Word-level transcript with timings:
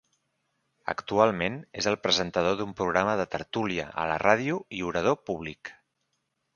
Actualment 0.93 1.59
és 1.83 1.89
el 1.91 1.99
presentador 2.07 2.57
d'un 2.63 2.73
programa 2.81 3.15
de 3.23 3.29
tertúlia 3.37 3.87
a 4.05 4.09
la 4.15 4.19
ràdio 4.27 4.61
i 4.81 4.85
orador 4.93 5.23
públic. 5.31 5.77